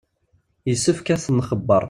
[0.69, 1.79] Yessefk ad ten-nxebbeṛ.